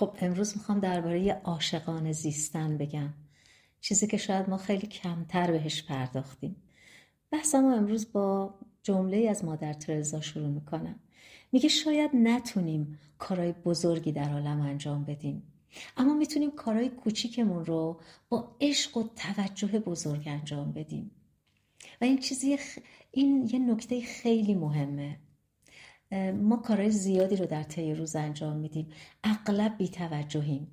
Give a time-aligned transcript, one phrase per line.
[0.00, 3.14] خب امروز می‌خوام درباره عاشقانه زیستن بگم.
[3.80, 6.56] چیزی که شاید ما خیلی کمتر بهش پرداختیم.
[7.30, 10.94] بحثم امروز با جمله از مادر ترزا شروع می‌کنم.
[11.52, 15.42] میگه شاید نتونیم کارهای بزرگی در عالم انجام بدیم
[15.96, 21.10] اما می‌تونیم کارهای کوچیکمون رو با عشق و توجه بزرگ انجام بدیم.
[22.00, 22.58] و این چیزی
[23.10, 25.16] این یه نکته خیلی مهمه.
[26.42, 28.86] ما کارهای زیادی رو در طی روز انجام میدیم.
[29.24, 30.68] اغلب بی توجهیم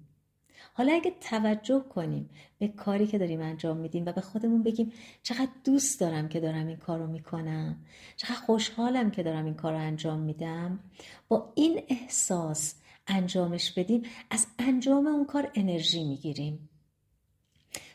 [0.74, 2.30] حالا اگه توجه کنیم
[2.60, 4.92] به کاری که داریم انجام میدیم و به خودمون بگیم
[5.24, 7.78] چقدر دوست دارم که دارم این کار رو می‌کنم
[8.16, 10.80] چقدر خوشحالم که دارم این کار رو انجام میدم
[11.28, 12.76] با این احساس
[13.08, 16.70] انجامش بدیم از انجام اون کار انرژی می‌گیریم.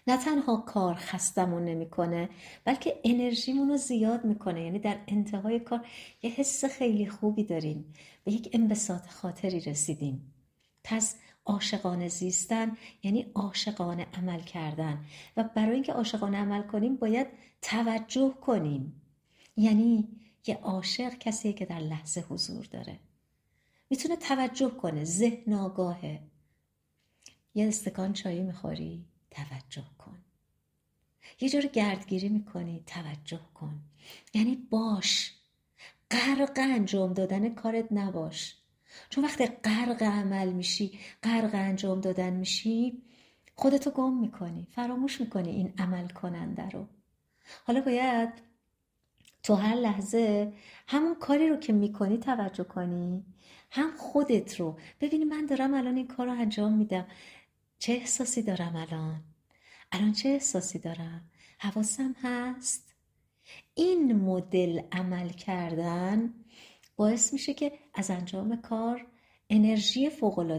[0.06, 2.28] نه تنها کار خستمون نمی‌کنه
[2.64, 4.62] بلکه انرژیمون رو زیاد می‌کنه.
[4.62, 5.86] یعنی در انتهای کار
[6.22, 7.94] یه حس خیلی خوبی داریم.
[8.24, 10.32] به یک انبساط خاطری رسیدیم.
[10.84, 15.04] پس عاشقانه زیستن یعنی عاشقانه عمل کردن.
[15.36, 17.26] و برای اینکه عاشقانه عمل کنیم باید
[17.62, 19.02] توجه کنیم.
[19.56, 20.08] یعنی
[20.46, 22.98] یه عاشق کسیه که در لحظه حضور داره.
[23.90, 25.04] می‌تونه توجه کنه.
[25.04, 26.20] ذهن آگاهه.
[27.54, 30.18] یه استکان چایی می‌خوری؟ توجه کن.
[31.40, 33.80] یه جور گردگیری می‌کنی توجه کن.
[34.34, 35.32] یعنی باش.
[36.10, 38.56] غرق انجام دادن کارت نباش.
[39.10, 43.02] چون وقتی غرق عمل میشی غرق انجام دادن میشی
[43.54, 46.86] خودتو گم می‌کنی فراموش می‌کنی این عمل کننده رو.
[47.64, 48.28] حالا باید
[49.42, 50.52] تو هر لحظه
[50.88, 53.24] همون کاری رو که می‌کنی توجه کنی
[53.70, 54.78] هم خودت رو.
[55.00, 57.06] ببینی من دارم الان این کار رو انجام میدم.
[57.82, 59.24] چه احساسی دارم الان؟
[59.92, 62.94] الان چه احساسی دارم؟ حواسم هست.
[63.74, 66.34] این مدل عمل کردن
[66.96, 69.06] باعث میشه که از انجام کار
[69.50, 70.10] انرژی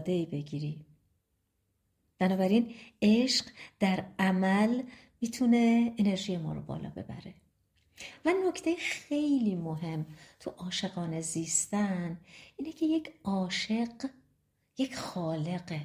[0.06, 0.86] ای بگیری.
[2.18, 3.44] بنابراین عشق
[3.80, 4.82] در عمل
[5.20, 7.34] می‌تونه انرژی ما رو بالا ببره.
[8.24, 10.06] و نکته خیلی مهم
[10.40, 12.20] تو عاشقانه زیستن
[12.56, 14.10] اینه که یک عاشق
[14.78, 15.80] یک خالقه.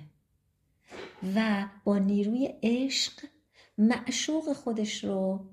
[1.36, 3.12] و با نیروی عشق
[3.78, 5.46] معشوق خودش رو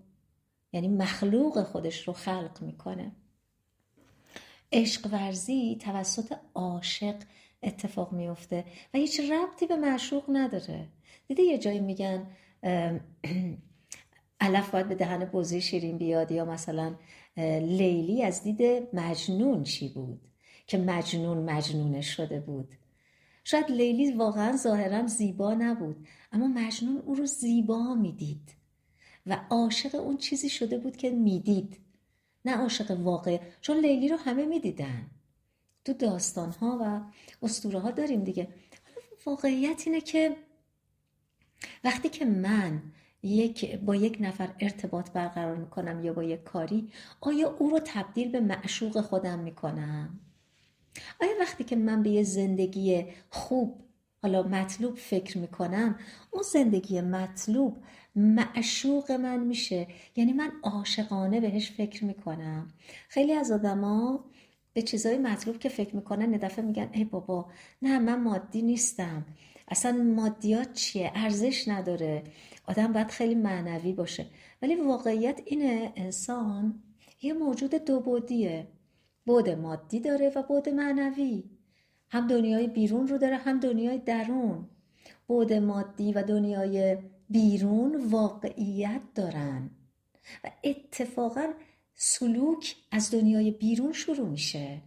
[0.73, 3.13] یعنی مخلوق خودش رو خلق می‌کنه.
[4.73, 7.15] عشق ورزی توسط عاشق
[7.63, 8.65] اتفاق میفته
[8.95, 10.89] و هیچ ربطی به معشوق نداره.
[11.29, 12.27] دیده یه جایی میگن
[14.41, 16.95] علف باید به دهن بزی شیرین بیاد یا مثلا
[17.61, 20.21] لیلی از دید مجنون چی بود؟
[20.67, 22.75] که مجنون مجنونش شده بود.
[23.49, 28.55] شاید لیلی واقعا ظاهرا زیبا نبود اما مجنون او رو زیبا می‌دید
[29.27, 31.81] و عاشق اون چیزی شده بود که می‌دید.
[32.45, 35.07] نه عاشق واقع چون لیلی رو همه می‌دیدن.
[35.85, 37.01] تو داستان ها و
[37.43, 38.49] اسطوره ها داریم دیگه.
[39.27, 40.37] واقعیت اینه که
[41.85, 42.83] وقتی که من
[43.23, 48.31] یک با یک نفر ارتباط برقرار می‌کنم یا با یک کاری آیا او رو تبدیل
[48.31, 50.21] به معشوق خودم می‌کنم؟
[51.21, 53.81] آیا وقتی که من به یه زندگی خوب
[54.23, 55.99] حالا مطلوب فکر می‌کنم
[56.31, 57.77] اون زندگی مطلوب
[58.17, 59.87] معشوق من میشه؟
[60.17, 62.69] یعنی من عاشقانه بهش فکر می‌کنم.
[63.09, 64.25] خیلی از آدما
[64.73, 67.47] به چیزای مطلوب که فکر می‌کنن ندفعه میگن ای بابا
[67.83, 69.27] نه من مادی نیستم.
[69.69, 72.25] اصلا مادیات چیه؟ ارزش نداره.
[72.67, 74.27] آدم باید خیلی معنوی باشه.
[74.63, 76.83] ولی واقعیت اینه انسان
[77.23, 78.67] یه موجود دو بودیه.
[79.27, 81.45] بود مادی داره و بود معنوی.
[82.09, 84.69] هم دنیای بیرون رو داره هم دنیای درون.
[85.27, 86.99] بود مادی و دنیای
[87.31, 89.71] بیرون واقعیت دارن.
[90.45, 91.53] و اتفاقا
[91.95, 94.81] سلوک از دنیای بیرون شروع میشه.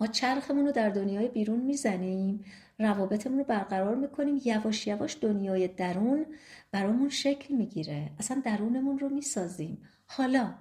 [0.00, 2.44] ما چرخمون رو در دنیای بیرون می‌زنیم
[2.78, 6.26] روابطمون رو برقرار می‌کنیم یواش یواش دنیای درون
[6.72, 8.10] برامون شکل می‌گیره.
[8.18, 9.82] اصلا درونمون رو می‌سازیم.
[10.06, 10.54] حالا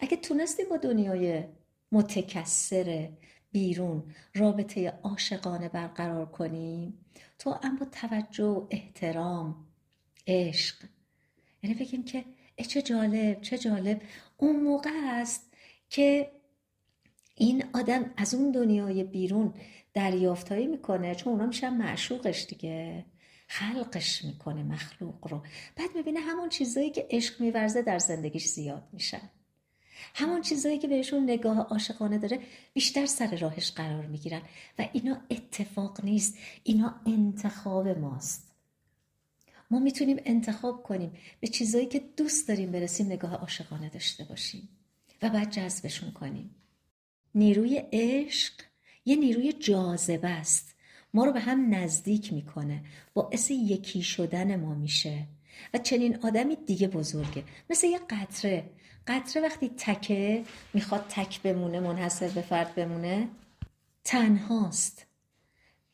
[0.00, 1.44] اگه تونستیم با دنیای
[1.92, 3.08] متکسر
[3.52, 7.04] بیرون رابطه عاشقانه برقرار کنیم.
[7.38, 9.66] تو اما توجه احترام
[10.26, 10.76] عشق.
[11.62, 12.24] یعنی بگیم که
[12.68, 14.02] چه جالب چه جالب.
[14.36, 15.52] اون موقع است
[15.88, 16.30] که
[17.34, 19.54] این آدم از اون دنیای بیرون
[19.94, 23.04] دریافتایی می‌کنه چون اونا میشن معشوقش دیگه.
[23.48, 25.42] خلقش می‌کنه مخلوق رو.
[25.76, 29.30] بعد می‌بینه همون چیزایی که عشق میورزه در زندگیش زیاد میشن.
[30.14, 32.40] همون چیزایی که بهشون نگاه عاشقانه داره
[32.72, 34.42] بیشتر سر راهش قرار می‌گیرن
[34.78, 36.38] و اینا اتفاق نیست.
[36.64, 38.50] اینا انتخاب ماست.
[39.70, 44.68] ما می‌تونیم انتخاب کنیم به چیزایی که دوست داریم برسیم نگاه عاشقانه داشته باشیم
[45.22, 46.54] و بعد جذبشون کنیم.
[47.34, 48.52] نیروی عشق
[49.04, 50.74] یه نیروی جاذبه است.
[51.14, 52.84] ما رو به هم نزدیک می‌کنه.
[53.14, 55.26] باعث یکی شدن ما میشه.
[55.74, 57.44] و چنین آدمی دیگه بزرگه.
[57.70, 58.70] مثل یه قطره.
[59.06, 60.44] قطره وقتی تکه
[60.74, 63.28] می‌خواد تک بمونه منحصر به فرد بمونه
[64.04, 65.06] تنهاست.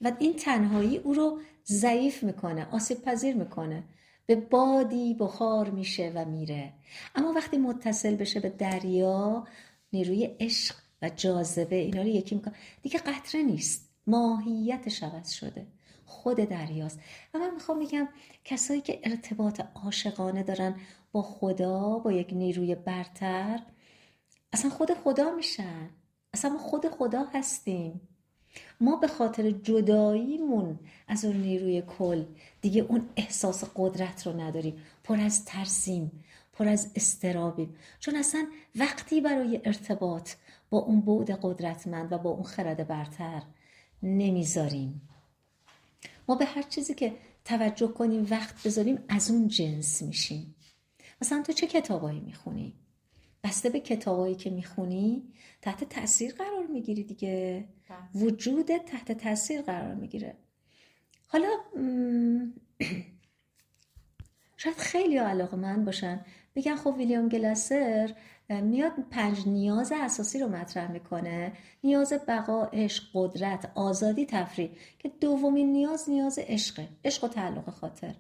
[0.01, 3.85] و این تنهایی او رو ضعیف می‌کنه آسیب پذیر می‌کنه.
[4.27, 6.73] به بادی بخار میشه و میره.
[7.15, 9.47] اما وقتی متصل بشه به دریا
[9.93, 12.55] نیروی عشق و جاذبه اینا رو یکی می‌کنه.
[12.83, 13.89] دیگه قطره نیست.
[14.07, 15.67] ماهیتش عوض شده.
[16.07, 17.01] خود دریاست.
[17.35, 18.09] و من می‌خوام بگم
[18.45, 20.75] کسایی که ارتباط عاشقانه دارن
[21.13, 23.63] با خدا با یک نیروی برتر
[24.53, 25.91] اصلا خود خدا میشن.
[26.35, 28.01] اصلا ما خود خدا هستیم.
[28.81, 32.25] ما به خاطر جداییمون از اون نیروی کل.
[32.61, 34.77] دیگه اون احساس قدرت رو نداریم.
[35.05, 37.77] پر از ترسیم پر از استرابیم.
[38.01, 40.31] چون اصلا وقتی برای ارتباط
[40.71, 43.43] با اون بعد قدرتمند و با اون خرد برتر
[44.03, 45.09] نمی‌ذاریم.
[46.29, 50.55] ما به هر چیزی که توجه کنیم وقت بذاریم از اون جنس میشیم
[51.23, 52.75] مثلا تو چه کتابایی می‌خونی؟
[53.45, 55.33] بسته به کتابایی که می‌خونی
[55.63, 58.25] تحت تاثیر قرار می‌گیری دیگه بله.
[58.25, 60.37] وجود تحت تاثیر قرار می‌گیره
[61.27, 61.49] حالا
[64.57, 66.25] شاید خیلی علاقه من باشن
[66.55, 68.15] بگن خب ویلیام گلاسر
[68.51, 71.53] میاد پنج نیاز اساسی رو مطرح می‌کنه.
[71.85, 74.71] نیاز بقا عشق قدرت آزادی تفریح.
[74.99, 76.89] که دومین نیاز نیاز عشقه.
[77.05, 78.15] عشق و تعلق خاطر.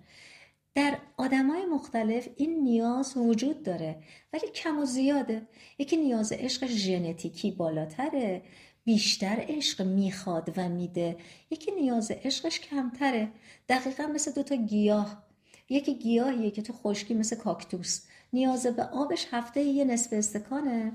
[0.75, 4.03] در آدمای مختلف این نیاز وجود داره.
[4.33, 5.43] ولی کم و زیاده.
[5.79, 8.43] یکی نیاز عشق ژنتیکی بالاتره.
[8.85, 11.17] بیشتر عشق می‌خواد و میده.
[11.51, 13.29] یکی نیاز عشقش کمتره.
[13.69, 15.27] دقیقا مثل دوتا گیاه.
[15.69, 18.07] یکی گیاهیه که تو خشکی مثل کاکتوس.
[18.33, 20.93] نیاز به آبش هفته یه نصف استکانه.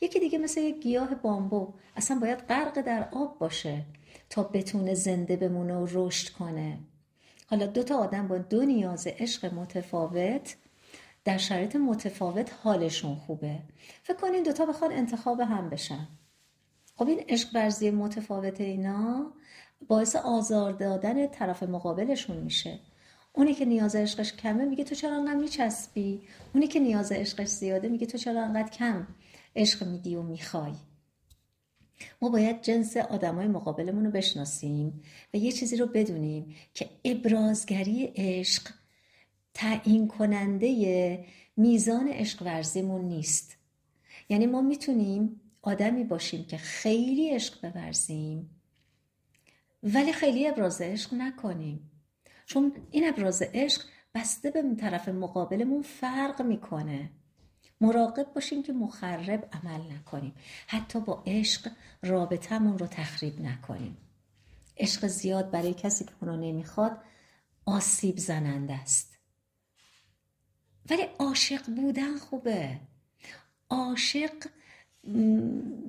[0.00, 1.74] یکی دیگه مثل یک گیاه بامبو.
[1.96, 3.84] اصلا باید غرق در آب باشه
[4.30, 6.78] تا بتونه زنده بمونه و رشد کنه.
[7.46, 10.56] حالا دو تا آدم با دو نیاز عشق متفاوت
[11.24, 13.58] در شرایط متفاوت حالشون خوبه.
[14.02, 16.08] فکر کنین دوتا بخوان انتخاب هم بشن.
[16.96, 19.32] خب این عشق برزی متفاوت اینا
[19.88, 22.80] باعث آزار دادن طرف مقابلشون میشه.
[23.36, 26.20] اونی که نیاز عشقش کمه میگه تو چرا انقدر میچسبی؟
[26.54, 29.06] اونی که نیاز عشقش زیاده میگه تو چرا انقدر کم
[29.56, 30.72] عشق میدی و می‌خوای؟
[32.22, 35.02] ما باید جنس آدمای مقابلمون رو بشناسیم
[35.34, 38.70] و یه چیزی رو بدونیم که ابرازگری عشق
[39.54, 41.24] تعیین کننده
[41.56, 43.56] میزان عشق ورزیمون نیست.
[44.28, 48.50] یعنی ما می‌تونیم آدمی باشیم که خیلی عشق بورزیم
[49.82, 51.90] ولی خیلی ابراز عشق نکنیم.
[52.46, 53.82] چون این ابراز عشق
[54.14, 57.10] بسته به طرف مقابلمون فرق می‌کنه.
[57.80, 60.34] مراقب باشیم که مخرب عمل نکنیم.
[60.66, 61.70] حتی با عشق
[62.02, 63.96] رابطمون رو تخریب نکنیم.
[64.76, 66.98] عشق زیاد برای کسی که اونو نمی‌خواد
[67.66, 69.18] آسیب زننده است.
[70.90, 72.80] ولی عاشق بودن خوبه.
[73.70, 74.46] عاشق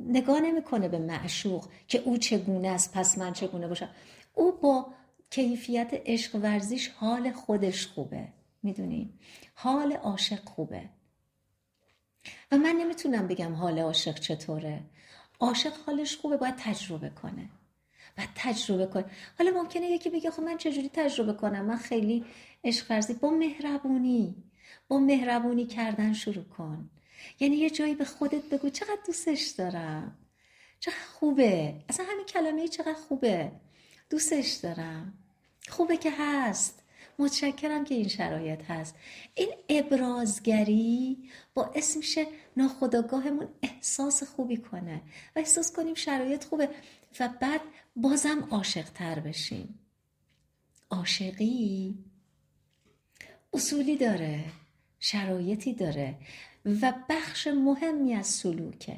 [0.08, 3.90] نگاه نمی‌کنه به معشوق که او چگونه است پس من چگونه باشم.
[4.34, 4.94] او با
[5.30, 8.28] کیفیت عشق ورزیش حال خودش خوبه
[8.64, 9.20] می‌دونیم
[9.54, 10.90] حال عاشق خوبه.
[12.52, 14.82] و من نمی‌تونم بگم حال عاشق چطوره.
[15.40, 17.50] عاشق حالش خوبه باید تجربه کنه.
[18.18, 19.06] باید تجربه کنه.
[19.38, 22.26] حالا ممکنه یکی بگه خب من چجوری تجربه کنم؟ من خیلی
[22.64, 24.36] عشق ورزی با مهربونی.
[24.88, 26.90] با مهربونی کردن شروع کن.
[27.40, 30.18] یعنی یه جایی به خودت بگو چقدر دوستش دارم.
[30.80, 31.76] چقدر خوبه.
[31.90, 33.52] اصلا همین کلمه چقدر خوبه.
[34.16, 35.14] دوستش دارم.
[35.70, 36.84] خوبه که هست.
[37.20, 38.96] متشکرم که این شرایط هست.
[39.34, 41.18] این ابرازگری
[41.54, 45.02] باعث میشه ناخداگاهمون احساس خوبی کنه
[45.36, 46.70] و احساس کنیم شرایط خوبه
[47.20, 47.62] و بعد
[47.96, 49.80] بازم عاشق تر بشیم.
[50.90, 51.98] عاشقی
[53.54, 54.44] اصولی داره
[55.00, 56.16] شرایطی داره
[56.66, 58.98] و بخش مهمی از سلوکه.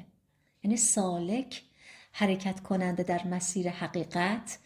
[0.63, 1.63] یعنی سالک
[2.11, 4.59] حرکت کننده در مسیر حقیقت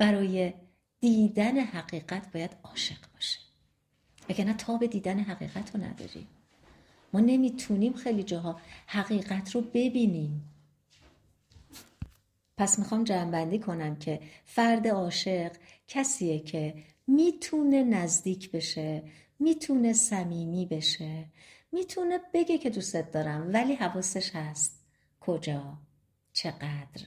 [0.00, 0.52] برای
[1.00, 3.38] دیدن حقیقت باید عاشق باشه.
[4.28, 6.28] وگرنه تا به دیدن حقیقت رو نداریم
[7.12, 10.44] ما نمی‌تونیم خیلی جاها حقیقت رو ببینیم.
[12.56, 15.52] پس می‌خوام جنبندی کنم که فرد عاشق
[15.88, 16.74] کسیه که
[17.06, 19.02] می‌تونه نزدیک بشه
[19.38, 21.24] می‌تونه صمیمی بشه
[21.72, 24.84] می‌تونه بگه که دوستت دارم ولی حواسش هست
[25.20, 25.78] کجا
[26.32, 27.06] چقدر.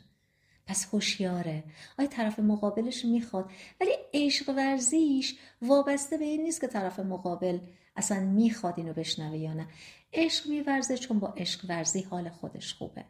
[0.65, 1.63] پس هوشیاره.
[1.99, 3.51] آیا طرف مقابلش می‌خواد؟
[3.81, 7.59] ولی عشق ورزیش وابسته به این نیست که طرف مقابل
[7.95, 9.67] اصلا می‌خواد اینو بشنوه یا نه.
[10.13, 13.05] عشق میورزه چون با عشق ورزی حال خودش خوبه.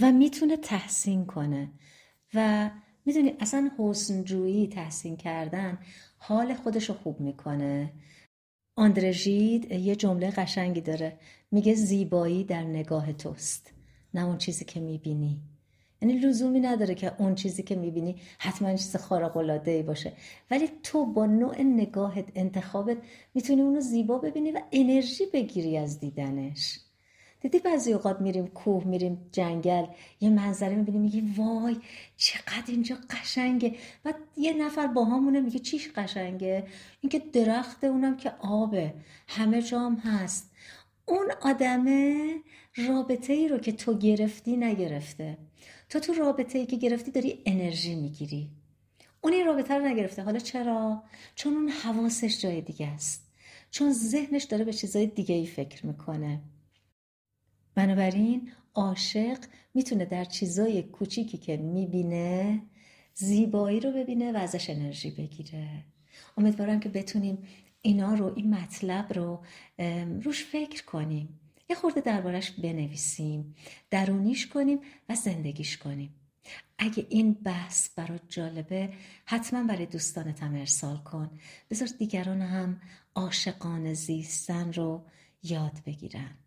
[0.00, 1.72] و می‌تونه تحسین کنه.
[2.34, 2.70] و
[3.04, 5.78] می‌دونی اصلا حسنجویی تحسین کردن
[6.18, 7.92] حال خودش رو خوب می‌کنه.
[8.76, 11.18] آندرژید یه جمله قشنگی داره.
[11.50, 13.74] میگه زیبایی در نگاه توست
[14.14, 15.40] نه اون چیزی که می‌بینی.
[16.02, 20.12] یعنی لزومی نداره که اون چیزی که می‌بینی حتما چیز خارق العاده باشه.
[20.50, 22.96] ولی تو با نوع نگاهت انتخابت
[23.34, 26.78] می‌تونی اونو زیبا ببینی و انرژی بگیری از دیدنش.
[27.40, 29.84] دیدی بعضی اوقات میریم کوه میریم جنگل
[30.20, 31.76] یه منظره می‌بینیم میگیم وای
[32.16, 33.74] چقدر اینجا قشنگه.
[34.04, 36.66] و یه نفر با همونه میگه چیش قشنگه؟
[37.00, 38.94] اینکه درخت اونم که آبه
[39.28, 40.50] همه جام هست.
[41.06, 42.34] اون آدمه
[42.76, 45.38] رابطه ای رو که تو گرفتی نگرفته.
[45.88, 48.50] تو تو رابطه ای که گرفتی داری انرژی می‌گیری.
[49.20, 50.22] اون این رابطه رو نگرفته.
[50.22, 51.02] حالا چرا؟
[51.34, 53.32] چون اون حواسش جای دیگه است.
[53.70, 56.40] چون ذهنش داره به چیزای دیگه ای فکر می‌کنه.
[57.74, 59.38] بنابراین عاشق
[59.74, 62.62] می‌تونه در چیزای کوچیکی که می‌بینه
[63.14, 65.68] زیبایی رو ببینه و ازش انرژی بگیره.
[66.36, 67.38] امیدوارم که بتونیم
[67.82, 69.44] اینا رو این مطلب رو
[70.22, 71.38] روش فکر کنیم.
[71.72, 73.54] یه خورده دربارش بنویسیم
[73.90, 76.14] درونیش کنیم و زندگیش کنیم.
[76.78, 78.92] اگه این بحث برات جالبه
[79.24, 81.30] حتما برای دوستانت هم ارسال کن.
[81.70, 82.80] بذار دیگران هم
[83.14, 85.04] عاشقانه زیستن رو
[85.42, 86.41] یاد بگیرن.